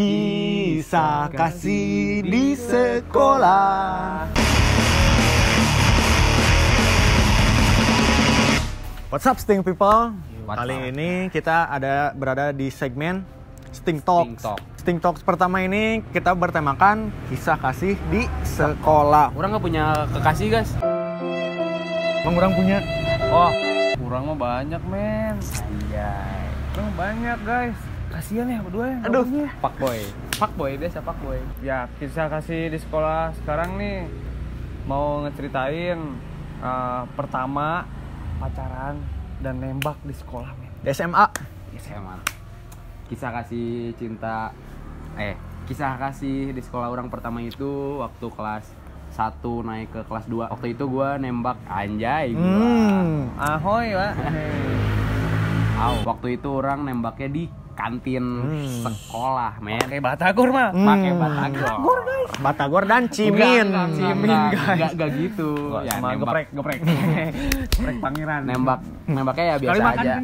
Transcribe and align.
Kisah 0.00 1.28
kasih 1.28 2.24
di 2.24 2.56
sekolah. 2.56 4.24
What's 9.12 9.28
up 9.28 9.36
Sting 9.36 9.60
people? 9.60 10.16
What's 10.48 10.56
Kali 10.56 10.76
up? 10.80 10.88
ini 10.88 11.28
kita 11.28 11.68
ada 11.68 12.16
berada 12.16 12.48
di 12.48 12.72
segmen 12.72 13.28
Sting 13.76 14.00
Talks. 14.00 14.24
Sting 14.24 14.40
Talk. 14.40 14.60
Sting 14.80 14.98
Talks 15.04 15.20
pertama 15.20 15.60
ini 15.68 16.00
kita 16.16 16.32
bertemakan 16.32 17.12
kisah 17.28 17.60
kasih 17.60 18.00
di 18.08 18.24
sekolah. 18.56 19.36
Orang 19.36 19.52
nggak 19.52 19.64
punya 19.68 20.08
kekasih 20.16 20.48
guys. 20.48 20.72
Bang 22.24 22.40
orang 22.40 22.56
punya. 22.56 22.80
Oh, 23.28 23.52
kurang 24.00 24.32
mah 24.32 24.38
banyak 24.48 24.80
men. 24.88 25.36
Iya. 25.92 26.16
Kurang 26.72 26.88
banyak 26.96 27.36
guys. 27.44 27.89
Kasihan 28.10 28.50
ya 28.50 28.58
berdua 28.58 28.86
ya. 28.90 28.98
Aduh. 29.06 29.24
Pak 29.62 29.74
boy. 29.78 29.98
Pak 30.34 30.52
boy 30.58 30.72
biasa 30.74 30.98
pak 30.98 31.16
boy. 31.22 31.38
Ya 31.62 31.86
kisah 32.02 32.26
kasih 32.26 32.66
di 32.74 32.78
sekolah 32.82 33.30
sekarang 33.38 33.78
nih 33.78 34.10
mau 34.90 35.22
ngeceritain 35.22 35.98
eh, 36.58 37.02
pertama 37.14 37.86
pacaran 38.42 38.98
dan 39.38 39.62
nembak 39.62 39.96
di 40.02 40.12
sekolah 40.12 40.50
men. 40.58 40.74
Di 40.82 40.90
SMA. 40.90 41.26
SMA. 41.78 42.18
Kisah 43.06 43.30
kasih 43.30 43.94
cinta 43.94 44.50
eh 45.14 45.38
kisah 45.70 45.94
kasih 45.94 46.50
di 46.50 46.62
sekolah 46.62 46.90
orang 46.90 47.06
pertama 47.06 47.38
itu 47.38 48.02
waktu 48.02 48.26
kelas 48.34 48.66
1 49.14 49.42
naik 49.42 49.90
ke 49.90 50.00
kelas 50.06 50.26
2 50.30 50.50
waktu 50.54 50.66
itu 50.74 50.84
gua 50.86 51.18
nembak 51.18 51.58
anjay 51.66 52.34
gua. 52.34 52.46
Hmm. 52.46 53.30
Ahoy, 53.38 53.94
Pak. 53.94 54.14
Au, 55.80 55.94
waktu 56.04 56.36
itu 56.36 56.48
orang 56.50 56.84
nembaknya 56.84 57.28
di 57.32 57.44
kantin 57.72 58.24
Hmm. 58.40 58.82
sekolah 58.82 59.52
men 59.58 59.80
Kayak 59.82 60.04
batagor 60.06 60.48
mah. 60.48 60.68
pakai 60.70 61.10
batagor 61.12 61.70
Batagor 62.32 62.82
dan 62.84 63.02
Cimin. 63.06 63.66
Enggak, 63.66 63.86
enggak, 63.86 63.88
Cimin, 63.92 64.30
enggak, 64.30 64.48
guys. 64.50 64.70
enggak, 64.70 64.90
enggak 64.92 65.10
gitu 65.18 65.50
Wah, 65.68 65.82
ya 65.82 65.94
nembak 65.94 66.16
geprek, 66.20 66.46
geprek. 66.52 66.78
geprek 67.74 67.96
pangeran. 67.98 68.40
nembak 68.44 68.78
nembaknya 69.04 69.44
ya 69.44 69.56
biasa 69.58 69.82
makan 69.82 69.98
aja 70.00 70.14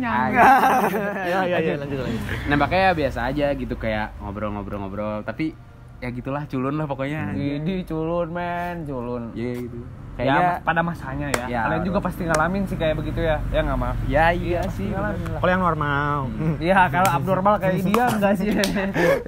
ya 1.26 1.40
ya 1.44 1.58
ya 1.58 1.74
lanjut 1.76 1.98
lanjut. 1.98 2.20
nembaknya 2.46 2.80
ya 2.80 2.92
biasa 2.94 3.18
aja 3.26 3.46
gitu 3.52 3.74
kayak 3.76 4.06
ngobrol-ngobrol-ngobrol 4.18 5.22
tapi 5.22 5.52
ya 5.96 6.08
gitulah 6.10 6.44
culun 6.44 6.74
lah 6.74 6.84
pokoknya 6.84 7.32
Ini 7.32 7.82
culun 7.82 8.28
men, 8.30 8.84
culun. 8.84 9.32
Iya 9.32 9.52
gitu 9.62 9.78
Ya, 10.16 10.24
kayaknya 10.24 10.48
pada 10.62 10.80
masanya 10.80 11.28
ya. 11.28 11.44
Ya. 11.46 11.60
Kalian 11.62 11.82
juga 11.84 11.98
pasti 12.00 12.24
ngalamin 12.24 12.64
sih 12.64 12.74
kayak 12.74 12.96
begitu 12.96 13.20
ya. 13.20 13.36
Ya 13.52 13.60
nggak 13.60 13.76
maaf. 13.76 13.96
ya 14.08 14.32
iya 14.32 14.64
sih 14.72 14.88
Ngalamin 14.88 15.28
lah. 15.28 15.40
Kalau 15.40 15.52
yang 15.52 15.60
normal. 15.62 16.16
Hmm. 16.26 16.56
Iya, 16.56 16.80
kalau 16.88 17.10
abnormal 17.12 17.54
kayak 17.58 17.76
dia 17.86 18.04
enggak 18.08 18.32
sih. 18.34 18.48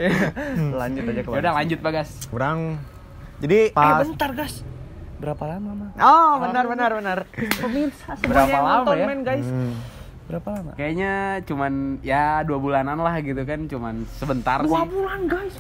Lanjut 0.81 1.03
aja 1.05 1.21
ke 1.21 1.29
ya 1.29 1.39
udah 1.39 1.53
lanjut 1.55 1.79
bagas 1.81 2.09
Kurang. 2.27 2.59
Jadi 3.39 3.59
Eh, 3.69 3.75
pas 3.75 4.03
bentar, 4.03 4.33
Gas. 4.33 4.65
Berapa 5.19 5.45
lama, 5.47 5.71
Mah? 5.75 5.91
Oh, 5.95 6.33
benar 6.41 6.65
benar 6.65 6.91
benar. 6.95 7.19
Pemirsa 7.35 8.15
Berapa 8.21 8.49
yang 8.49 8.65
lama 8.65 8.77
nonton, 8.81 8.97
ya? 8.97 9.07
men, 9.07 9.21
guys? 9.23 9.45
Hmm. 9.45 9.73
Berapa 10.25 10.49
lama? 10.53 10.71
kayaknya 10.75 11.13
cuman 11.43 11.73
ya 12.01 12.41
dua 12.43 12.57
bulanan 12.57 12.97
lah 12.97 13.17
gitu 13.19 13.41
kan 13.43 13.65
cuman 13.65 13.95
sebentar 14.11 14.61
Dua 14.61 14.85
sih 14.85 14.89
bulan, 14.89 15.21
guys. 15.25 15.57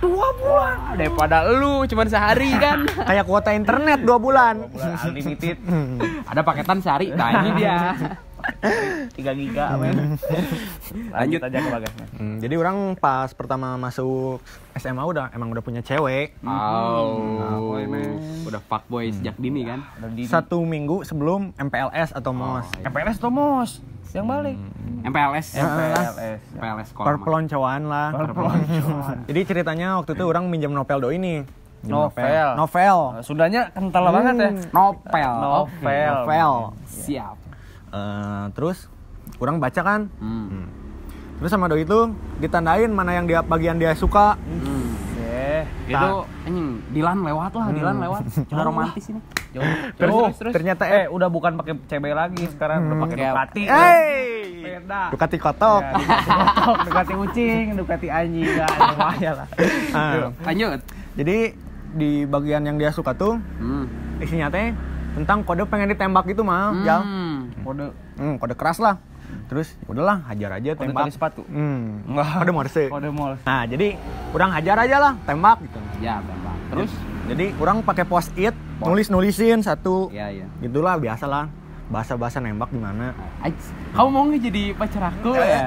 Dua 0.00 0.28
bulan. 0.34 0.76
daripada 0.96 1.44
lu 1.46 1.84
cuman 1.84 2.06
sehari 2.06 2.50
kan 2.56 2.88
Kayak 3.08 3.24
kuota 3.24 3.52
internet 3.52 4.00
dua 4.00 4.16
bulan. 4.16 4.64
Bulan 4.66 4.96
unlimited. 5.02 5.56
ada 6.24 6.40
paketan 6.40 6.80
sehari 6.80 7.12
nah 7.12 7.44
ini 7.44 7.50
dia 7.54 7.76
3 8.40 9.20
giga, 9.36 9.76
men. 9.76 10.16
Lanjut 11.12 11.12
Lanjut. 11.12 11.40
aja 11.44 11.58
ke 11.60 11.68
bagasnya. 11.70 12.06
Hmm, 12.16 12.40
jadi 12.40 12.56
orang 12.56 12.96
pas 12.96 13.28
pertama 13.30 13.76
masuk 13.76 14.40
SMA 14.74 15.04
udah 15.04 15.28
emang 15.30 15.52
udah 15.52 15.60
punya 15.60 15.84
cewek. 15.84 16.40
Oh, 16.40 17.76
men. 17.76 18.16
udah 18.42 18.64
fuckboy 18.64 19.12
sejak 19.12 19.36
dini 19.36 19.68
kan 19.68 19.84
Satu 20.24 20.64
minggu 20.64 21.04
sebelum 21.04 21.52
MPLS 21.54 22.16
atau 22.16 22.32
MOS. 22.32 22.64
MPLS 22.80 23.20
Tomos 23.20 23.84
yang 24.14 24.26
balik. 24.26 24.56
MPLS 25.00 25.56
MPLS. 25.56 26.40
MPLS 26.58 26.88
mah. 26.92 27.06
Perpeloncoan 27.08 27.82
lah. 27.88 28.08
Perpeloncoan. 28.12 29.16
Jadi 29.28 29.40
ceritanya 29.46 29.88
waktu 30.02 30.12
itu 30.18 30.24
orang 30.26 30.44
minjem 30.50 30.72
novel 30.74 30.98
nih. 31.16 31.40
Minjem 31.80 31.96
Novel. 31.96 32.48
Novel. 32.60 32.96
Sudahnya 33.24 33.72
kental 33.72 34.04
banget 34.12 34.34
ya. 34.36 34.50
Novel 34.74 35.32
Novel. 35.40 36.12
Novel. 36.26 36.52
siap 36.84 37.36
Eh, 37.90 38.44
terus 38.54 38.86
orang 39.42 39.58
baca 39.58 39.80
kan. 39.82 40.06
hmm. 40.20 40.66
Terus 41.40 41.50
sama 41.56 41.72
doi 41.72 41.88
itu 41.88 42.12
ditandain 42.36 42.92
mana 42.92 43.16
yang 43.16 43.24
dia 43.24 43.40
bagian 43.40 43.80
dia 43.80 43.96
suka. 43.96 44.36
Hmm. 44.36 44.92
Eh, 45.40 45.64
itu 45.88 46.10
anjing 46.46 46.68
Dilan 46.92 47.18
lewat 47.24 47.52
lah 47.56 47.66
Dilan 47.72 47.96
lewat 48.02 48.22
udah 48.52 48.64
romantis 48.66 49.08
ini 49.08 49.20
Jauh. 49.50 49.66
Terus, 49.92 50.10
Jauh. 50.12 50.28
terus 50.32 50.52
ternyata 50.52 50.82
Eh, 50.84 51.06
udah 51.06 51.26
bukan 51.26 51.58
pakai 51.58 51.74
CB 51.84 52.04
lagi 52.10 52.44
sekarang 52.48 52.86
udah 52.86 52.96
pakai 53.02 53.16
Kayak- 53.16 53.34
Ducati. 53.34 53.62
Hey! 53.66 54.16
Beda. 54.60 55.02
Ducati 55.10 55.36
kotok. 55.36 55.82
Ya, 55.82 55.92
Ducati 55.96 56.28
kotok, 56.30 56.76
Ducati 56.84 57.12
kucing, 57.16 57.64
Ducati 57.74 58.06
anjing, 58.08 58.46
enggak 58.46 58.70
lumayan 58.88 59.34
lah. 59.36 59.48
Ah, 59.90 60.12
lanjut 60.44 60.80
jadi 61.12 61.36
di 61.90 62.22
bagian 62.22 62.62
yang 62.62 62.76
dia 62.76 62.90
suka 62.90 63.10
tuh 63.12 63.34
hmm. 63.58 64.22
isinya 64.22 64.46
teh 64.46 64.70
tentang 65.10 65.42
kode 65.42 65.66
pengen 65.66 65.90
ditembak 65.90 66.22
gitu 66.24 66.40
mah. 66.40 66.70
Hmm. 66.70 67.50
Kode 67.60 67.90
Hmm, 68.14 68.36
kode 68.36 68.54
keras 68.54 68.78
lah. 68.78 69.00
Terus 69.46 69.74
ya 69.80 69.88
udahlah, 69.88 70.22
hajar 70.24 70.50
aja 70.52 70.70
kode 70.72 70.86
tembak. 70.86 71.02
tali 71.02 71.12
sepatu. 71.12 71.42
Hmm, 71.44 72.06
Enggak. 72.06 72.30
kode 72.38 72.52
morse. 72.52 72.84
Kode 72.86 73.08
mall. 73.08 73.34
Nah, 73.40 73.62
jadi 73.64 73.98
kurang 74.30 74.50
hajar 74.50 74.76
aja 74.78 74.96
lah, 75.00 75.12
tembak 75.24 75.58
gitu. 75.60 75.78
ya 75.98 76.18
tembak 76.20 76.56
terus 76.70 76.90
Jadi 77.30 77.54
kurang 77.54 77.86
pakai 77.86 78.02
post 78.02 78.34
it, 78.34 78.50
nulis-nulisin 78.82 79.62
satu. 79.62 80.10
ya 80.10 80.34
ya 80.34 80.50
Gitulah 80.58 80.98
biasalah. 80.98 81.46
Bahasa-bahasa 81.90 82.42
nembak 82.42 82.74
gimana. 82.74 83.14
Ais, 83.42 83.70
kamu 83.94 84.08
mau 84.10 84.22
nggak 84.26 84.42
jadi 84.46 84.62
pacar 84.78 85.10
aku 85.10 85.34
ya 85.34 85.58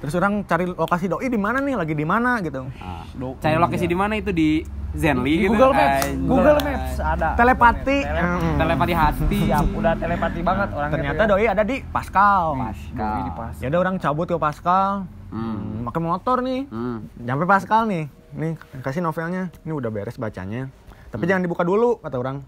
Terus 0.00 0.16
orang 0.16 0.44
cari 0.48 0.64
lokasi 0.64 1.12
doi 1.12 1.28
di 1.28 1.36
mana 1.36 1.60
nih, 1.60 1.76
lagi 1.76 1.92
di 1.96 2.04
mana 2.04 2.40
gitu. 2.44 2.68
Ah, 2.80 3.04
cari 3.40 3.56
lokasi 3.56 3.84
di 3.88 3.96
mana 3.96 4.20
itu 4.20 4.32
di 4.32 4.64
Zenly 4.92 5.48
gitu 5.48 5.56
Google 5.56 5.72
Maps. 5.72 6.04
Google 6.20 6.58
Maps 6.60 6.92
ada. 7.00 7.28
Telepati. 7.36 7.98
Maps. 8.04 8.20
Hmm. 8.20 8.56
telepati 8.60 8.92
hati 8.92 9.40
Siap, 9.48 9.66
udah 9.72 9.92
telepati 9.96 10.40
banget 10.44 10.68
orangnya. 10.76 10.92
Ternyata 10.92 11.20
tuh 11.20 11.24
ya. 11.24 11.32
doi 11.32 11.46
ada 11.48 11.62
di 11.64 11.76
Pascal. 11.88 12.44
Pascal. 12.60 13.00
Doi 13.00 13.22
di. 13.24 13.32
Ya 13.64 13.66
udah 13.72 13.80
orang 13.80 13.96
cabut 13.96 14.26
ke 14.28 14.36
Pascal. 14.36 15.08
hmm. 15.32 15.40
Hmm, 15.56 15.88
pakai 15.88 16.00
motor 16.04 16.36
nih. 16.44 16.68
Hmm. 16.68 17.08
Nyampe 17.16 17.44
Pascal 17.48 17.88
nih. 17.88 18.04
Nih, 18.32 18.52
kasih 18.80 19.00
novelnya. 19.00 19.52
Ini 19.62 19.72
udah 19.72 19.88
beres 19.88 20.16
bacanya. 20.16 20.68
Tapi 21.08 21.24
jangan 21.24 21.40
dibuka 21.40 21.62
dulu 21.62 22.00
kata 22.00 22.16
orang. 22.16 22.40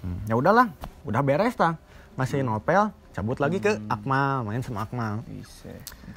Hmm, 0.00 0.18
ya 0.26 0.34
udahlah, 0.34 0.70
udah 1.02 1.22
beres 1.22 1.54
ta. 1.54 1.78
Masih 2.14 2.40
novel, 2.40 2.90
cabut 3.12 3.36
lagi 3.36 3.58
ke 3.58 3.76
Akmal, 3.86 4.42
main 4.42 4.60
sama 4.60 4.82
Akmal. 4.82 5.22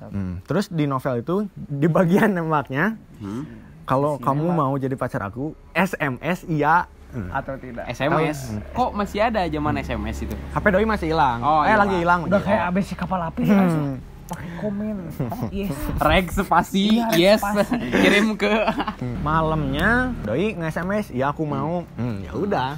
Hmm, 0.01 0.39
terus 0.43 0.67
di 0.67 0.85
novel 0.85 1.19
itu 1.19 1.35
di 1.53 1.85
bagian 1.85 2.31
nembaknya, 2.31 2.95
Hmm. 3.17 3.43
kalau 3.83 4.15
kamu 4.15 4.45
mau 4.47 4.73
jadi 4.75 4.95
pacar 4.95 5.21
aku, 5.23 5.53
SMS 5.71 6.47
iya. 6.47 6.87
Hmm. 7.09 7.25
Atau 7.33 7.57
tidak? 7.57 7.89
SMS 7.89 8.53
kok 8.69 8.93
masih 8.93 9.17
ada 9.19 9.41
zaman 9.43 9.73
SMS 9.75 10.29
itu 10.29 10.35
HP 10.53 10.65
doi 10.69 10.85
masih 10.85 11.09
hilang. 11.09 11.41
Oh, 11.41 11.61
eh 11.61 11.67
hilang. 11.67 11.81
lagi 11.81 11.95
hilang. 11.97 12.19
Udah 12.23 12.37
kayak. 12.37 12.69
ABC 12.69 12.89
kapal 12.93 13.17
api 13.19 13.49
Hmm. 13.49 13.97
Pakai 14.29 14.49
komen. 14.59 14.95
Yes. 15.51 15.73
reg 15.99 16.29
spasi 16.29 17.01
Iya, 17.11 17.35
yes 17.35 17.41
spasi. 17.41 17.75
kirim 18.03 18.33
ke 18.33 18.53
Malamnya 19.25 20.13
doi 20.21 20.53
nge-SMS, 20.53 21.09
"Ya 21.09 21.29
aku 21.29 21.43
mau." 21.43 21.83
Hmm, 21.93 22.21
ya 22.21 22.31
udah. 22.31 22.69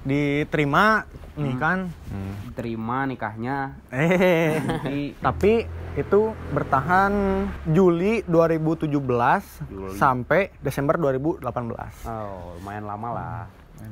Diterima 0.00 1.04
nih 1.32 1.56
kan. 1.56 1.78
Hmm. 2.06 2.34
terima 2.52 3.04
nikahnya 3.04 3.78
Eh, 3.88 4.60
tapi 5.18 5.64
itu 5.92 6.20
bertahan 6.50 7.12
Juli 7.66 8.20
2017 8.22 8.90
Juli. 9.64 9.94
sampai 9.94 10.52
Desember 10.58 10.94
2018. 10.96 12.04
oh 12.04 12.54
lumayan 12.56 12.84
lama 12.84 13.08
lah 13.10 13.36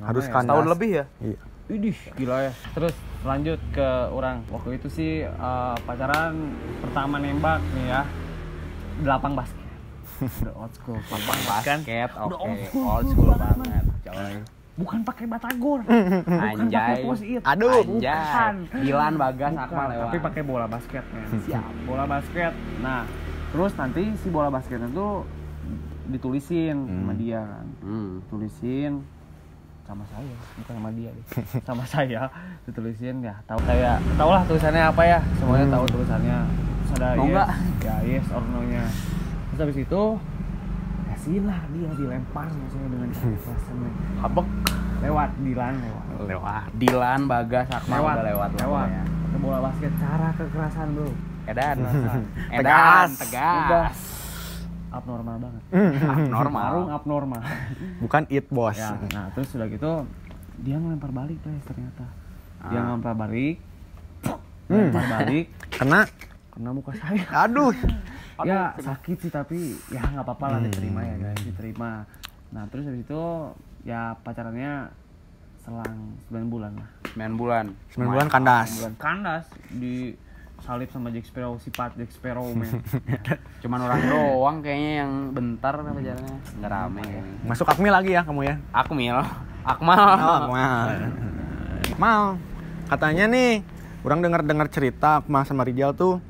Harus 0.02 0.24
ya. 0.24 0.30
kandas. 0.30 0.52
Setahun 0.52 0.68
lebih 0.68 0.90
ya? 0.92 1.04
Iya. 1.18 1.38
Widih, 1.68 1.96
gila 2.16 2.48
ya. 2.48 2.52
Terus 2.72 2.96
lanjut 3.28 3.60
ke 3.76 3.88
orang. 4.08 4.40
Waktu 4.48 4.80
itu 4.80 4.88
sih 4.88 5.12
eh, 5.28 5.76
pacaran 5.84 6.56
pertama 6.80 7.20
nembak 7.20 7.60
nih 7.76 7.92
ya. 7.92 8.02
Di 8.98 9.04
lapang 9.04 9.36
basket. 9.36 9.68
Udah 10.48 10.54
old 10.56 10.72
school. 10.72 10.96
lapang 10.96 11.40
Kan? 11.60 11.78
basket 11.84 12.10
oke 12.16 12.24
Udah 12.24 12.38
old 12.40 12.60
school 12.64 12.86
old 12.88 13.06
school 13.12 13.28
banget. 13.36 13.84
coy 14.00 14.34
Bukan 14.78 14.98
pakai 15.04 15.24
batagor. 15.28 15.80
Bukan 15.88 16.40
pakai 16.40 16.56
anjay 16.56 16.96
post 17.04 17.24
it. 17.28 17.42
Aduh. 17.44 17.84
anjay 17.84 18.00
Bukan. 18.00 18.54
Dilan 18.88 19.12
bagas 19.20 19.52
Akmal 19.52 19.86
lewat 19.92 20.06
tapi 20.08 20.18
pakai 20.24 20.42
bola 20.46 20.66
basket 20.72 21.04
men. 21.12 21.28
Siap. 21.44 21.72
Bola 21.84 22.04
basket. 22.08 22.56
Nah, 22.80 23.04
terus 23.52 23.76
nanti 23.76 24.08
si 24.24 24.32
bola 24.32 24.48
basketnya 24.48 24.88
tuh 24.88 25.28
ditulisin 26.08 26.88
sama 26.88 27.12
dia 27.12 27.44
kan. 27.44 27.66
hmm. 27.84 28.12
Tulisin 28.32 29.04
sama 29.88 30.04
saya, 30.12 30.36
bukan 30.60 30.74
sama 30.76 30.90
dia 30.92 31.08
deh. 31.08 31.26
sama 31.68 31.84
saya 31.88 32.22
ditulisin 32.68 33.24
ya. 33.24 33.40
Tahu 33.48 33.56
kayak 33.64 33.96
tau 34.20 34.30
lah 34.36 34.44
tulisannya 34.44 34.82
apa 34.84 35.02
ya. 35.08 35.18
Semuanya 35.40 35.66
tahu 35.72 35.84
tulisannya. 35.88 36.38
Terus 36.44 36.92
ada 37.00 37.08
yes, 37.16 37.24
nggak? 37.24 37.48
ya 37.80 37.94
yes 38.04 38.26
or 38.36 38.44
no-nya. 38.44 38.84
Terus 39.48 39.60
habis 39.64 39.78
itu 39.80 40.02
kasih 41.08 41.28
dikasihin 41.28 41.44
lah 41.48 41.60
dia 41.72 41.88
dilempar 41.96 42.46
maksudnya 42.52 42.88
dengan 42.92 43.08
keikhlasan 43.16 43.76
men. 43.80 43.92
Abek 44.24 44.46
lewat 44.98 45.30
Dilan 45.40 45.74
lewat 45.80 46.04
lewat. 46.28 46.62
Dilan, 46.76 47.20
Bagas, 47.24 47.66
Akmal 47.72 47.96
lewat 47.96 48.14
udah 48.14 48.26
lewat 48.28 48.50
lewat. 48.60 48.88
Ke 49.08 49.36
bola 49.40 49.58
basket 49.64 49.92
cara 49.96 50.28
kekerasan 50.36 50.86
bro 50.92 51.08
Edan. 51.48 51.76
Edan, 52.52 53.08
Tegas. 53.08 53.10
tegas. 53.24 54.17
Abnormal 54.98 55.36
banget 55.38 55.62
Normal. 56.28 56.62
Marung 56.64 56.88
abnormal 56.90 57.42
Bukan 57.98 58.22
it 58.28 58.46
bos. 58.48 58.74
ya 58.74 58.98
nah 59.08 59.30
terus 59.32 59.50
udah 59.52 59.66
gitu 59.66 59.92
dia 60.58 60.74
ngelempar 60.74 61.10
balik 61.10 61.38
guys 61.40 61.62
ternyata 61.64 62.04
dia 62.64 62.76
Ah. 62.76 62.84
ngelempar 62.84 63.14
balik 63.14 63.56
ngelempar 64.68 65.04
balik 65.08 65.46
Kena. 65.70 66.02
kena 66.50 66.70
muka 66.72 66.90
saya 66.92 67.22
Aduh. 67.40 67.70
ya 68.40 68.74
sakit 68.76 69.16
sih 69.18 69.30
tapi 69.30 69.58
ya 69.88 70.02
nggak 70.04 70.22
apa-apa 70.22 70.46
lah 70.52 70.60
diterima 70.60 71.00
ya 71.00 71.16
guys 71.20 71.40
diterima 71.40 72.02
nah 72.48 72.66
terus 72.66 72.84
habis 72.84 73.02
itu 73.02 73.22
ya 73.82 74.18
pacarannya 74.18 74.90
selang 75.58 76.16
9 76.26 76.48
bulan 76.48 76.72
lah 76.74 76.88
9 77.12 77.34
bulan. 77.34 77.64
9 77.92 78.08
bulan 78.08 78.26
kandas. 78.26 78.70
bulan 78.78 78.94
kandas 78.96 79.44
di 79.70 80.16
salib 80.60 80.88
sama 80.88 81.08
Jack 81.08 81.24
Sparrow 81.24 81.56
sifat 81.56 81.94
Jack 81.94 82.10
Sparrow 82.10 82.50
men 82.58 82.82
Cuman 83.58 83.78
orang 83.80 84.00
doang 84.12 84.56
kayaknya 84.60 84.92
yang 85.00 85.12
bentar 85.30 85.74
pacarannya. 85.74 86.36
Nggak 86.58 86.70
rame 86.70 87.00
kayaknya. 87.00 87.32
Masuk 87.44 87.66
akmi 87.66 87.88
lagi 87.88 88.10
ya 88.12 88.22
kamu 88.22 88.40
ya. 88.44 88.54
Akmil. 88.70 89.18
Akmal. 89.62 90.00
Oh, 90.16 90.36
Akmal. 90.42 90.86
Akmal. 91.86 92.22
Katanya 92.88 93.24
nih, 93.26 93.60
orang 94.00 94.20
dengar-dengar 94.20 94.66
cerita 94.68 95.20
Akmal 95.20 95.44
sama 95.44 95.62
Rijal 95.62 95.92
tuh 95.92 96.24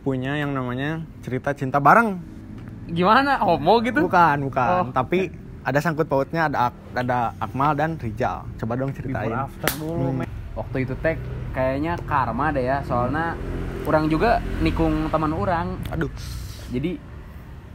punya 0.00 0.34
yang 0.34 0.52
namanya 0.52 1.04
cerita 1.20 1.52
cinta 1.52 1.76
bareng. 1.76 2.16
Gimana? 2.88 3.36
Homo 3.44 3.84
gitu? 3.84 4.00
Bukan, 4.00 4.48
bukan. 4.48 4.68
Oh. 4.80 4.84
Tapi 4.90 5.28
ada 5.60 5.76
sangkut 5.78 6.08
pautnya 6.08 6.48
ada 6.48 6.72
Ak- 6.72 6.96
ada 6.96 7.36
Akmal 7.36 7.76
dan 7.76 8.00
Rijal. 8.00 8.48
Coba 8.56 8.72
dong 8.74 8.90
before 8.90 9.04
ceritain. 9.04 9.36
after 9.36 9.70
dulu 9.76 10.08
men 10.14 10.28
Waktu 10.58 10.76
itu 10.82 10.94
teh 10.98 11.14
kayaknya 11.50 11.94
karma 12.02 12.50
deh 12.50 12.66
ya, 12.66 12.82
soalnya 12.82 13.38
orang 13.86 14.10
juga 14.10 14.42
nikung 14.58 15.06
teman 15.06 15.30
orang. 15.30 15.78
Aduh. 15.88 16.10
Jadi 16.68 16.98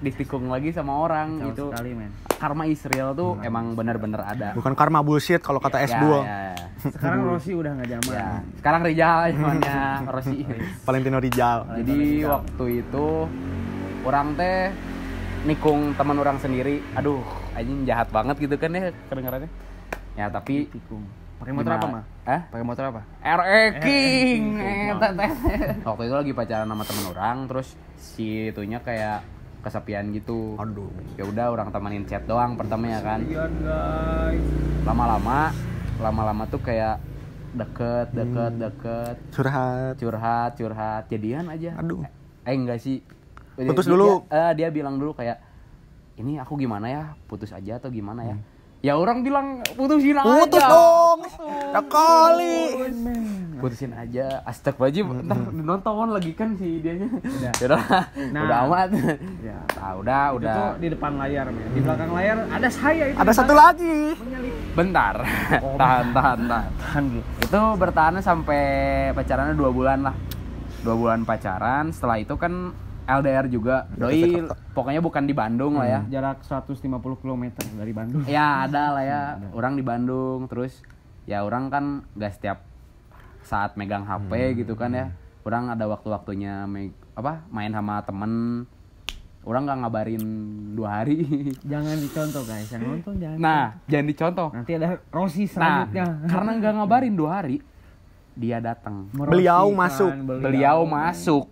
ditikung 0.03 0.51
lagi 0.51 0.69
sama 0.69 0.99
orang 0.99 1.39
Jauh 1.39 1.49
itu. 1.49 1.65
sekali 1.71 1.95
men 1.95 2.11
Karma 2.35 2.67
Israel 2.67 3.15
tuh 3.15 3.39
emang 3.39 3.71
bener-bener 3.71 4.19
ada. 4.19 4.51
Bukan 4.51 4.75
karma 4.75 4.99
bullshit 4.99 5.39
kalau 5.39 5.63
kata 5.63 5.79
Ya, 5.79 5.87
S2. 5.87 6.03
ya, 6.03 6.19
ya. 6.19 6.55
sekarang 6.93 7.19
Rossi 7.23 7.55
udah 7.55 7.71
nggak 7.71 7.87
zaman 7.89 8.11
Ya. 8.11 8.27
Sekarang 8.59 8.81
Rijal 8.83 9.17
zamannya 9.31 9.79
Rossi. 10.13 10.37
Valentino 10.83 11.17
Rijal. 11.23 11.57
Jadi 11.79 11.99
waktu 12.27 12.65
itu 12.83 13.07
orang 14.03 14.27
teh 14.35 14.75
nikung 15.47 15.95
teman 15.95 16.19
orang 16.19 16.35
sendiri. 16.37 16.83
Aduh, 16.93 17.23
anjing 17.55 17.87
jahat 17.87 18.11
banget 18.11 18.35
gitu 18.37 18.59
kan 18.59 18.75
ya 18.75 18.91
kedengarannya. 19.07 19.47
Ya 20.13 20.27
tapi 20.27 20.67
tikung 20.67 21.07
pakai 21.43 21.53
motor 21.53 21.73
apa 21.73 21.87
mah 21.89 22.03
Hah? 22.23 22.41
pakai 22.47 22.63
motor 22.63 22.83
apa 22.87 23.01
RE 23.19 23.63
King. 23.77 24.43
King. 24.55 24.95
Waktu 25.83 26.03
itu 26.03 26.15
lagi 26.15 26.31
pacaran 26.31 26.65
sama 26.65 26.83
teman 26.83 27.05
orang, 27.11 27.37
terus 27.45 27.67
si 27.95 28.47
itunya 28.47 28.79
kayak 28.79 29.23
kesepian 29.59 30.11
gitu. 30.11 30.55
Aduh. 30.55 30.91
Ya 31.15 31.23
udah 31.23 31.47
orang 31.49 31.69
temenin 31.69 32.03
chat 32.03 32.23
doang 32.23 32.55
pertama 32.55 32.87
ya 32.89 32.99
kan. 32.99 33.23
Guys 33.23 34.43
Lama-lama 34.83 35.51
lama-lama 35.95 36.43
tuh 36.47 36.59
kayak 36.59 36.99
deket, 37.53 38.11
deket, 38.11 38.51
Hmm. 38.51 38.61
deket, 38.61 39.15
Curhat. 39.29 39.93
curhat, 39.95 40.51
curhat, 40.57 41.03
jadian 41.07 41.47
aja. 41.47 41.77
Aduh. 41.77 42.03
Eh 42.43 42.51
enggak 42.51 42.79
sih. 42.79 42.99
Putus 43.53 43.85
Dia- 43.85 43.93
dulu. 43.93 44.25
Dia, 44.25 44.35
eh, 44.41 44.51
dia 44.57 44.67
bilang 44.67 44.97
dulu 44.97 45.13
kayak 45.13 45.37
ini 46.15 46.37
aku 46.37 46.57
gimana 46.57 46.87
ya? 46.87 47.03
Putus 47.23 47.51
aja 47.51 47.77
atau 47.77 47.87
gimana 47.87 48.25
ya? 48.25 48.35
Ya 48.83 48.99
orang 48.99 49.23
bilang 49.23 49.63
putusin 49.79 50.11
aja. 50.11 50.27
Hmm. 50.27 50.43
Putus 50.43 50.59
dong. 50.59 51.19
Ya 51.71 51.81
kali. 51.87 52.57
Putusin 53.55 53.95
aja. 53.95 54.43
Astagfirullahaladzim, 54.43 55.23
ntar 55.23 55.39
nonton 55.55 56.11
lagi 56.11 56.35
kan 56.35 56.59
si 56.59 56.83
dianya. 56.83 57.07
Udah. 57.07 57.51
Udah, 57.63 57.79
Nah. 58.35 58.43
udah 58.43 58.57
amat. 58.67 58.89
ya 59.39 59.55
Nah, 59.73 59.91
udah, 59.95 60.23
itu 60.27 60.35
udah. 60.35 60.51
tuh 60.53 60.69
di 60.83 60.87
depan 60.91 61.11
layar 61.15 61.47
men 61.47 61.63
di 61.71 61.79
belakang 61.79 62.11
layar 62.11 62.37
ada 62.43 62.67
saya 62.67 63.03
itu 63.07 63.17
Ada 63.17 63.31
satu 63.31 63.53
lagi. 63.55 63.95
Bentar. 64.75 65.15
Oh, 65.63 65.79
tahan, 65.79 66.05
tahan, 66.11 66.39
tahan. 66.43 66.71
tahan 66.75 67.03
Itu 67.39 67.59
bertahan 67.79 68.19
sampai 68.19 68.61
pacarannya 69.15 69.55
dua 69.55 69.71
bulan 69.71 69.99
lah. 70.03 70.15
Dua 70.83 70.95
bulan 70.99 71.23
pacaran. 71.23 71.95
Setelah 71.95 72.19
itu 72.19 72.35
kan 72.35 72.75
LDR 73.03 73.45
juga. 73.51 73.85
Doi 73.93 74.47
pokoknya 74.71 75.01
bukan 75.03 75.23
di 75.27 75.35
Bandung 75.35 75.75
lah 75.75 75.87
ya. 75.87 76.01
jarak 76.07 76.41
150 76.41 76.87
km 77.19 77.43
dari 77.75 77.93
Bandung 77.93 78.23
Ya 78.25 78.63
ada 78.63 78.95
lah 78.95 79.03
ya. 79.03 79.21
Orang 79.57 79.75
di 79.75 79.83
Bandung. 79.83 80.47
Terus 80.47 80.79
ya 81.23 81.39
orang 81.39 81.71
kan 81.71 81.85
gak 82.19 82.35
setiap 82.35 82.59
saat 83.43 83.75
megang 83.75 84.03
HP 84.03 84.63
gitu 84.63 84.75
kan 84.75 84.91
ya. 84.91 85.11
Orang 85.43 85.67
ada 85.67 85.83
waktu-waktunya 85.87 86.63
apa 87.13 87.43
main 87.51 87.71
sama 87.71 87.99
temen. 88.03 88.63
Orang 89.43 89.67
gak 89.67 89.83
ngabarin 89.83 90.23
dua 90.71 91.03
hari. 91.03 91.27
jangan 91.71 91.99
dicontoh 91.99 92.43
guys 92.47 92.71
yang 92.71 92.81
nonton 92.87 93.13
jangan 93.19 93.35
Nah, 93.35 93.63
jangan 93.91 94.07
dicontoh. 94.07 94.49
nanti 94.55 94.71
ada 94.79 94.87
Rossi 95.11 95.43
Nah, 95.43 95.51
selanjutnya 95.51 96.05
karena 96.31 96.51
nggak 96.55 96.73
ngabarin 96.79 97.13
dua 97.19 97.29
hari, 97.43 97.59
dia 98.35 98.57
datang. 98.57 99.07
Beliau 99.09 99.69
masuk. 99.69 100.09
kan, 100.09 100.41
Beliau 100.41 100.83
masuk. 100.83 101.45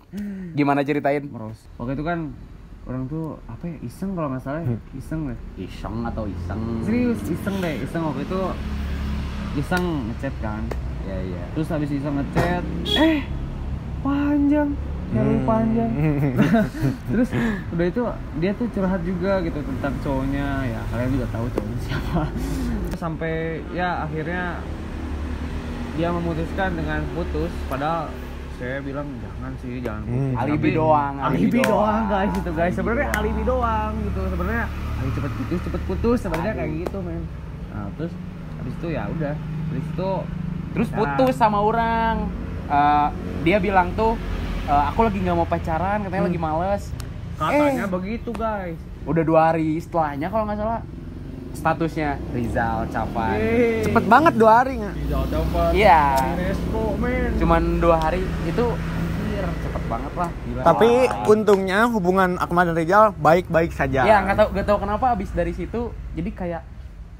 Gimana 0.51 0.81
ceritain? 0.81 1.24
meros 1.24 1.60
waktu 1.75 1.94
itu 1.94 2.04
kan 2.04 2.33
orang 2.81 3.06
tuh 3.06 3.38
apa 3.45 3.63
ya 3.63 3.78
iseng 3.81 4.12
kalau 4.12 4.28
nggak 4.28 4.42
salah 4.42 4.62
ya. 4.62 4.75
iseng 4.92 5.22
deh 5.25 5.39
Iseng 5.56 5.95
atau 6.04 6.25
iseng? 6.25 6.62
serius 6.81 7.19
iseng 7.24 7.56
deh 7.57 7.75
iseng 7.80 8.01
waktu 8.04 8.22
itu 8.22 8.42
iseng 9.56 9.86
ngechat 10.07 10.36
kan 10.39 10.63
Ya 11.01 11.18
iya. 11.19 11.44
terus 11.51 11.68
habis 11.68 11.89
iseng 11.89 12.13
ngechat 12.16 12.63
eh 12.92 13.22
panjang 14.00 14.69
terlalu 15.07 15.36
Hmm. 15.36 15.45
panjang 15.45 15.92
terus 17.12 17.30
udah 17.69 17.86
itu 17.86 18.01
dia 18.38 18.51
tuh 18.54 18.68
curhat 18.69 19.01
juga 19.01 19.39
gitu 19.42 19.60
tentang 19.62 19.94
cowoknya 20.00 20.48
ya 20.66 20.81
kalian 20.88 21.10
juga 21.12 21.27
tahu 21.30 21.45
cowoknya 21.50 21.77
siapa 21.81 22.22
sampai 22.95 23.34
ya 23.72 24.04
akhirnya 24.04 24.57
dia 25.94 26.08
memutuskan 26.10 26.70
dengan 26.74 27.02
putus 27.12 27.52
padahal 27.66 28.08
saya 28.56 28.78
bilang 28.80 29.08
jangan 29.18 29.52
sih 29.58 29.80
jangan 29.80 30.02
putus 30.04 30.20
Hmm. 30.22 30.36
Alibi 30.38 30.58
Tapi- 30.64 30.78
doang, 30.78 31.14
alibi, 31.18 31.36
alibi 31.42 31.60
doang 31.60 31.72
doang. 31.74 32.04
guys 32.08 32.34
itu 32.34 32.52
guys 32.52 32.74
sebenarnya 32.74 33.08
alibi 33.14 33.42
doang 33.44 33.92
gitu 34.02 34.22
sebenarnya 34.28 34.66
ayo 34.96 35.10
cepet 35.12 35.32
putus 35.36 35.60
cepet 35.62 35.82
putus 35.84 36.18
sebenarnya 36.20 36.54
kayak 36.56 36.72
gitu 36.80 36.98
men 37.00 37.24
nah 37.68 37.88
terus 37.94 38.13
habis 38.54 38.74
itu 38.75 38.88
ya 38.89 39.04
udah 39.08 39.34
habis 39.68 39.86
itu 39.86 40.12
Terus 40.72 40.88
pacaran. 40.88 41.04
putus 41.18 41.36
sama 41.36 41.60
orang. 41.60 42.15
Eh, 42.65 43.08
dia 43.44 43.60
bilang 43.60 43.92
tuh, 43.92 44.15
eh, 44.63 44.84
aku 44.88 45.04
lagi 45.04 45.20
nggak 45.20 45.36
mau 45.36 45.44
pacaran, 45.46 46.00
katanya 46.01 46.24
lagi 46.24 46.39
males. 46.39 46.84
katanya 47.36 47.84
Eh. 47.84 47.92
begitu 47.92 48.32
guys 48.32 48.80
Udah 49.04 49.20
dua 49.22 49.42
hari 49.50 49.75
setelahnya 49.75 50.30
kalau 50.30 50.46
nggak 50.46 50.56
salah 50.56 50.80
statusnya 51.53 52.17
Rizal 52.31 52.88
capai. 52.89 53.39
Cepet 53.84 54.05
banget 54.08 54.34
dua 54.36 54.51
hari 54.63 54.74
nggak? 54.79 54.96
Tidak 54.96 55.24
dapat 55.29 55.72
Iya. 55.75 56.01
Men 56.98 57.31
Cuman 57.38 57.62
dua 57.77 57.98
hari 58.00 58.22
itu 58.48 58.65
anjir, 58.72 59.46
cepet 59.62 59.84
banget 59.86 60.13
lah. 60.15 60.29
Gila. 60.31 60.62
Tapi 60.63 60.89
Wah. 61.05 61.31
untungnya 61.31 61.79
hubungan 61.91 62.29
Akmal 62.39 62.72
dan 62.72 62.75
Rijal 62.77 63.03
baik-baik 63.15 63.72
saja. 63.75 64.08
Ya 64.08 64.24
nggak 64.24 64.38
tahu 64.38 64.48
nggak 64.55 64.65
tahu 64.67 64.77
kenapa 64.79 65.05
abis 65.13 65.29
dari 65.31 65.51
situ 65.51 65.91
jadi 66.15 66.29
kayak 66.31 66.62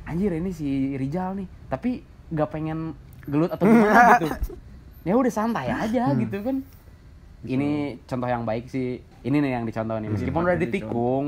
anjir 0.08 0.32
ini 0.34 0.52
si 0.52 0.96
Rijal 0.98 1.38
nih 1.38 1.48
tapi 1.70 2.04
nggak 2.32 2.50
pengen 2.50 2.96
gelut 3.28 3.52
atau 3.52 3.68
gimana 3.68 4.18
gitu. 4.24 4.56
Ya 5.02 5.14
udah 5.18 5.34
santai 5.34 5.68
aja 5.70 6.14
gitu 6.16 6.40
kan. 6.42 6.62
Ini 7.42 7.98
contoh 8.06 8.30
yang 8.30 8.46
baik 8.46 8.70
sih. 8.70 9.02
Ini 9.22 9.38
nih 9.38 9.52
yang 9.58 9.66
dicontoh 9.66 9.98
nih. 9.98 10.10
Meskipun 10.14 10.42
udah 10.46 10.58
ditikung 10.58 11.26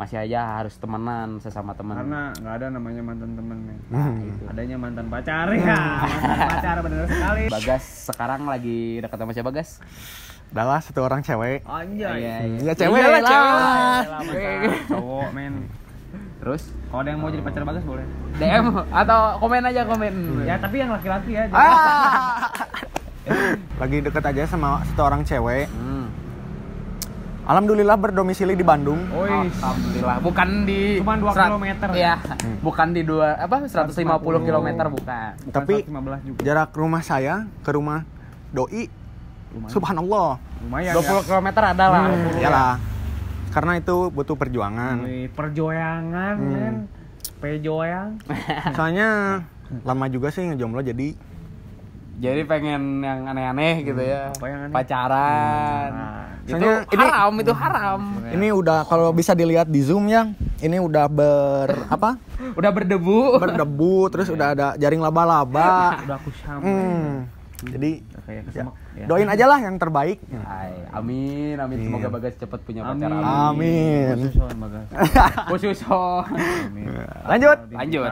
masih 0.00 0.16
aja 0.18 0.40
harus 0.56 0.72
temenan 0.74 1.36
sesama 1.38 1.76
teman. 1.76 1.92
karena 1.94 2.32
nggak 2.34 2.54
ada 2.54 2.66
namanya 2.70 3.02
mantan 3.02 3.36
temen 3.36 3.58
men 3.60 3.78
Hmm. 3.86 4.48
adanya 4.48 4.76
mantan 4.76 5.06
pacar 5.06 5.46
ya 5.52 5.76
mantan 6.00 6.38
pacar 6.48 6.76
bener 6.80 7.04
sekali 7.06 7.42
Bagas 7.50 7.84
sekarang 8.06 8.40
lagi 8.44 8.80
dekat 8.98 9.18
sama 9.18 9.32
siapa 9.32 9.48
Bagas? 9.50 9.76
Adalah 10.50 10.80
satu 10.80 11.00
orang 11.00 11.20
cewek. 11.20 11.62
anjay 11.62 12.16
Iya, 12.16 12.34
iya. 12.42 12.58
Ya 12.64 12.72
cewek 12.74 12.96
lah, 12.98 13.20
Iyalah. 13.20 14.02
cewek. 14.24 14.58
Masa 14.64 14.88
cowok 14.88 15.28
men 15.30 15.54
Terus 16.40 16.62
kalau 16.86 17.00
ada 17.00 17.08
yang 17.08 17.20
mau 17.20 17.28
jadi 17.28 17.42
pacar 17.42 17.62
bagas 17.62 17.84
boleh 17.84 18.06
DM 18.34 18.64
atau 18.90 19.20
komen 19.38 19.62
aja 19.62 19.82
komen. 19.84 20.12
ya 20.42 20.56
tapi 20.56 20.76
yang 20.78 20.90
laki-laki 20.90 21.30
ya 21.30 21.44
Ah. 21.52 22.48
Lagi 23.76 24.00
deket 24.00 24.24
aja 24.24 24.42
sama 24.44 24.80
satu 24.84 25.02
orang 25.04 25.22
cewek. 25.22 25.68
Hmm. 25.68 25.89
Alhamdulillah 27.50 27.98
berdomisili 27.98 28.54
di 28.54 28.62
Bandung. 28.62 29.10
Oi, 29.10 29.50
Alhamdulillah, 29.50 30.16
bukan 30.22 30.48
di 30.62 30.80
dua 31.02 31.32
serat- 31.34 31.50
kilometer. 31.50 31.88
Iya, 31.90 32.14
bukan 32.62 32.88
di 32.94 33.02
dua 33.02 33.28
apa 33.36 33.66
150 33.66 33.98
km 34.40 34.68
bukan. 34.88 35.30
Tapi 35.50 35.74
15 35.82 36.22
juga 36.22 36.40
jarak 36.40 36.70
rumah 36.72 37.02
saya 37.02 37.50
ke 37.60 37.70
rumah 37.70 38.06
doi 38.48 38.86
lumayan 39.50 39.66
subhanallah. 39.68 40.30
lumayan 40.62 40.94
20 40.94 41.02
ya 41.02 41.22
km 41.26 41.48
ada 41.66 41.84
lah. 41.88 42.02
Iyalah. 42.38 42.74
karena 43.50 43.72
itu 43.74 43.96
butuh 44.08 44.38
perjuangan. 44.38 45.02
Wih, 45.02 45.26
perjoyangan 45.28 46.34
Hmm. 46.38 46.54
men 46.54 46.74
pejoyang 47.36 48.14
Soalnya 48.78 49.42
lama 49.82 50.06
juga 50.06 50.30
sih 50.30 50.46
ngejomblo 50.46 50.78
jadi 50.80 51.18
Jadi 52.20 52.42
pengen 52.44 53.00
yang 53.00 53.26
aneh-aneh 53.26 53.82
gitu 53.82 53.98
ya. 53.98 54.30
apa 54.30 54.44
yang 54.44 54.60
aneh? 54.62 54.74
Pacaran. 54.76 55.88
Nah, 55.90 56.29
itu 56.42 56.50
Soalnya 56.50 56.74
ini- 56.86 57.04
haram, 57.06 57.32
itu 57.36 57.52
haram. 57.52 58.00
ini 58.30 58.48
udah 58.50 58.78
kalau 58.84 59.10
bisa 59.10 59.32
dilihat 59.32 59.66
di 59.66 59.80
zoom 59.80 60.06
ya, 60.06 60.32
ini 60.58 60.76
udah 60.76 61.04
ber 61.06 61.68
apa? 61.86 62.16
Udah 62.52 62.70
berdebu. 62.70 63.36
berdebu 63.38 64.08
terus 64.08 64.26
udah 64.26 64.46
ada 64.50 64.66
jaring 64.74 64.98
laba-laba. 64.98 66.00
udah 66.00 66.16
aku 66.16 66.30
sama 66.36 66.60
Hmm. 66.62 67.28
Jadi 67.60 68.00
kayak 68.24 68.42
ya, 68.48 68.64
ya. 68.96 69.04
doain 69.04 69.28
aja 69.28 69.44
lah 69.44 69.60
yang 69.60 69.76
terbaik. 69.76 70.16
Amin, 70.90 71.60
amin. 71.60 71.76
Semoga 71.78 72.08
Amin. 72.08 72.16
Bagas 72.16 72.32
cepet 72.34 72.60
punya 72.64 72.80
Amin. 72.82 73.04
pacar. 73.04 73.20
Amin. 73.52 74.06
Khususon, 74.16 74.54
Bagas. 74.56 74.86
Khususon. 75.52 76.24
Amin. 76.64 76.88
Lanjut. 77.20 77.58
Lanjut. 77.68 78.10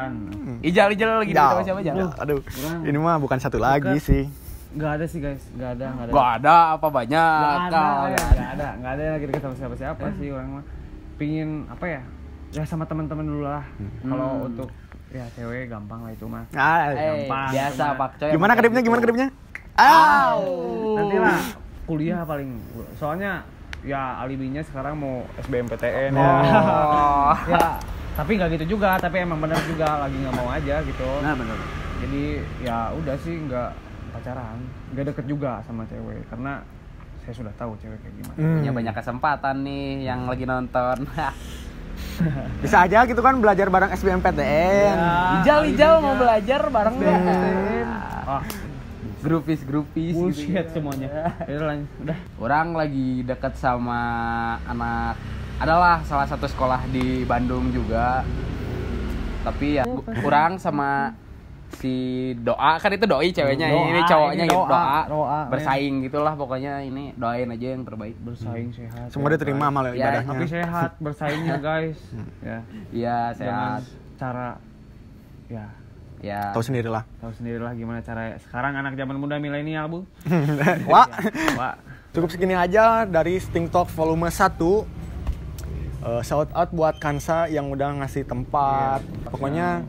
Ijal, 0.60 0.92
ijal 0.92 1.08
lagi 1.16 1.32
sama 1.32 1.64
siapa 1.64 1.80
Jal? 1.80 1.96
Aduh, 2.18 2.44
ini 2.84 2.98
mah 2.98 3.16
bukan 3.16 3.40
satu 3.40 3.56
lagi 3.56 3.88
Bukan. 3.88 4.04
sih. 4.04 4.28
Nggak 4.70 4.92
ada 4.92 5.04
sih 5.04 5.18
guys 5.18 5.40
nggak 5.50 5.70
ada 5.72 5.86
nggak 5.88 6.04
ada 6.04 6.12
Gak 6.12 6.28
ada 6.36 6.56
apa 6.74 6.86
banyak. 6.88 7.16
nggak 7.34 7.56
ada 7.64 7.80
Kau. 7.80 8.04
ya, 8.06 8.18
nggak 8.28 8.50
ada 8.52 8.68
nggak 8.74 8.92
ada 8.92 9.02
lagi 9.10 9.24
deket 9.26 9.42
sama 9.42 9.54
siapa 9.56 9.74
siapa 9.74 10.04
sih 10.14 10.28
orang 10.28 10.48
mah 10.50 10.64
pingin 11.16 11.48
apa 11.66 11.84
ya 11.88 12.00
ya 12.50 12.62
sama 12.62 12.84
teman-teman 12.84 13.24
dulu 13.24 13.42
lah 13.42 13.64
kalau 14.02 14.28
Hmm. 14.34 14.46
untuk 14.46 14.68
ya 15.08 15.24
cewek 15.30 15.66
gampang 15.66 16.00
lah 16.00 16.12
itu 16.12 16.24
mah 16.24 16.44
Ah, 16.52 16.90
Eh, 16.90 17.24
Gampang, 17.24 17.48
biasa 17.50 17.80
cuma- 17.82 17.96
Pak 17.98 18.10
Coy. 18.18 18.30
gimana 18.30 18.52
kedipnya? 18.54 18.80
Gimana 18.82 19.00
kedipnya? 19.00 19.28
Ah. 19.74 20.36
nanti 20.94 21.16
lah 21.16 21.38
kuliah 21.84 22.20
paling 22.22 22.50
soalnya 22.94 23.40
ya 23.80 24.20
alibinya 24.20 24.60
sekarang 24.60 24.94
mau 24.94 25.22
SBMPTN 25.38 26.12
ya 26.12 26.20
Oh. 26.20 27.32
ya 27.52 27.66
tapi 28.12 28.34
nggak 28.34 28.52
gitu 28.54 28.76
juga 28.76 28.96
tapi 28.96 29.22
emang 29.22 29.38
benar 29.38 29.56
juga 29.62 30.02
lagi 30.02 30.18
nggak 30.18 30.34
mau 30.34 30.50
aja 30.50 30.82
gitu 30.82 31.08
Nah, 31.18 31.32
benar. 31.32 31.56
jadi 31.98 32.24
ya 32.60 32.78
udah 32.92 33.16
sih 33.16 33.38
nggak 33.40 33.70
pacaran 34.18 34.58
nggak 34.90 35.04
deket 35.08 35.24
juga 35.26 35.62
sama 35.62 35.86
cewek 35.86 36.26
karena 36.26 36.60
saya 37.22 37.34
sudah 37.34 37.52
tahu 37.54 37.76
cewek 37.78 37.98
kayak 37.98 38.14
gimana 38.16 38.36
Hmm. 38.36 38.56
Punya 38.58 38.72
banyak 38.72 38.94
kesempatan 38.94 39.56
nih 39.62 39.86
yang 40.04 40.20
lagi 40.24 40.44
nonton. 40.44 40.96
Bisa 42.62 42.82
aja 42.82 43.02
gitu 43.04 43.18
kan 43.18 43.34
belajar 43.36 43.66
bareng 43.66 43.90
SBMPTN. 43.90 44.96
Ya. 44.96 45.42
Ijal, 45.42 45.60
Ijal 45.66 45.92
alibinya. 45.98 45.98
mau 46.00 46.14
belajar 46.16 46.60
bareng 46.66 46.94
nggak? 46.96 47.18
SBMPTN. 47.20 47.88
ah 48.24 48.42
Grupis, 49.18 49.60
grupis. 49.62 50.14
bullshit 50.14 50.46
gitu. 50.46 50.78
semuanya 50.78 51.10
udah 51.42 51.66
lanjut 51.68 51.90
udah 51.98 52.18
Orang 52.38 52.68
lagi 52.72 53.26
dekat 53.26 53.58
sama 53.58 53.98
anak 54.62 55.18
adalah 55.58 56.06
salah 56.06 56.22
satu 56.24 56.46
sekolah 56.46 56.86
di 56.86 57.26
Bandung 57.26 57.74
juga. 57.74 58.22
Tapi 59.42 59.66
ya 59.74 59.84
kurang 60.22 60.56
sama 60.56 61.10
si 61.70 61.94
doa 62.38 62.74
kan 62.76 62.90
itu 62.90 63.04
doi 63.04 63.28
ceweknya 63.28 63.68
Doa, 63.68 63.84
ini 63.86 64.00
cowoknya 64.02 64.34
ini 64.40 64.48
gitu 64.48 64.56
doa, 64.56 64.72
doa, 64.72 65.00
doa, 65.06 65.40
bersaing 65.46 65.94
gitulah 66.00 66.32
pokoknya 66.32 66.80
ini 66.80 67.12
doain 67.14 67.44
aja 67.46 67.66
yang 67.70 67.84
terbaik. 67.84 68.16
Bersaing 68.18 68.72
sehat 68.72 69.06
Semoga 69.08 69.28
ya, 69.28 69.34
diterima 69.36 69.64
amal 69.68 69.84
Ya, 69.86 69.92
ibadahnya. 69.94 70.26
tapi 70.26 70.44
sehat 70.46 70.90
bersaingnya 71.04 71.56
guys. 71.58 72.00
Ya. 72.40 72.58
Iya 72.88 73.18
dengan 73.32 73.78
sehat. 73.78 73.82
cara 74.16 74.48
ya. 75.46 75.66
Ya 76.18 76.50
Tahu 76.50 76.64
sendirilah. 76.64 77.06
tahu 77.20 77.30
sendirilah 77.30 77.70
gimana 77.72 78.00
cara. 78.00 78.34
Sekarang 78.40 78.74
anak 78.74 78.96
zaman 78.96 79.14
muda 79.14 79.38
milenial 79.38 79.86
bu. 79.86 79.98
Wah, 80.90 81.06
Wah, 81.54 81.78
cukup 82.10 82.26
segini 82.28 82.58
aja 82.58 83.04
dari 83.04 83.38
Sting 83.38 83.68
Talk 83.68 83.86
volume 83.88 84.26
1. 84.26 84.50
Eh, 86.00 86.22
shout 86.22 86.50
out 86.50 86.70
buat 86.70 86.96
Kansa 86.96 87.46
yang 87.46 87.68
udah 87.68 88.02
ngasih 88.02 88.22
tempat. 88.24 88.98
Pokoknya 89.26 89.86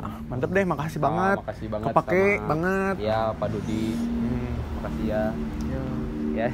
ah, 0.00 0.16
mantep 0.26 0.50
deh, 0.50 0.64
makasih 0.64 1.00
banget. 1.00 1.36
Ah, 1.36 1.42
makasih 1.42 1.68
banget 1.68 1.86
Kepake 1.92 2.24
sama- 2.36 2.48
banget. 2.48 2.94
ya 3.00 3.20
Pak 3.32 3.48
Dudi. 3.52 3.84
Hmm. 3.94 4.50
makasih 4.76 5.04
ya. 5.06 5.24
Ya 6.36 6.46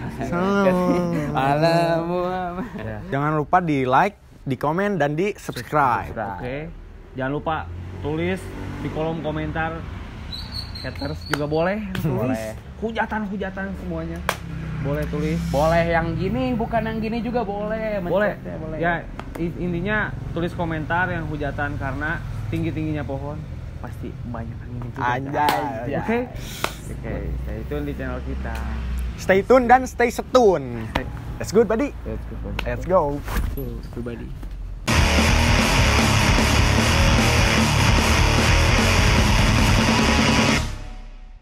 ya. 2.87 2.99
Jangan 3.11 3.33
lupa 3.35 3.59
di 3.59 3.83
like, 3.83 4.15
di 4.47 4.55
komen, 4.55 4.95
dan 4.95 5.19
di 5.19 5.35
subscribe. 5.35 6.15
Oke, 6.15 6.71
jangan 7.19 7.33
lupa 7.35 7.57
tulis 7.99 8.39
di 8.79 8.89
kolom 8.91 9.19
komentar. 9.23 9.83
Haters 10.83 11.23
juga 11.31 11.47
boleh 11.47 11.79
tulis. 11.95 12.35
Boleh. 12.35 12.51
hujatan-hujatan 12.83 13.71
semuanya. 13.79 14.19
Boleh 14.83 15.07
tulis. 15.07 15.39
Boleh 15.55 15.95
yang 15.95 16.19
gini 16.19 16.59
bukan 16.59 16.83
yang 16.83 16.99
gini 16.99 17.23
juga 17.23 17.47
boleh. 17.47 18.03
Boleh. 18.03 18.35
Mencet 18.35 18.59
boleh. 18.59 18.79
Ya 18.83 19.07
intinya 19.39 20.11
tulis 20.35 20.51
komentar 20.51 21.07
yang 21.07 21.31
hujatan 21.31 21.79
karena 21.79 22.19
tinggi 22.53 22.69
tingginya 22.69 23.01
pohon 23.01 23.41
pasti 23.81 24.13
banyak 24.29 24.59
anginnya 24.61 24.91
juga 24.93 25.09
Anjay. 25.09 25.97
oke 25.97 26.19
oke 26.93 27.15
stay 27.49 27.61
tune 27.67 27.85
di 27.89 27.93
channel 27.97 28.21
kita 28.29 28.57
Stay 29.23 29.39
tune 29.47 29.71
dan 29.71 29.87
stay 29.87 30.11
setune. 30.11 30.83
That's 31.39 31.55
good, 31.55 31.71
buddy. 31.71 31.95
Let's 32.03 32.27
go. 32.27 32.51
Let's 32.67 32.85
go. 32.91 33.01
pribadi 33.95 34.27